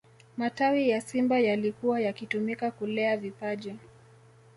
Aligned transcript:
matawi 0.37 0.89
ya 0.89 1.01
simba 1.01 1.39
yalikuwa 1.39 2.01
yakitumika 2.01 2.71
kulea 2.71 3.17
vipaji 3.17 3.75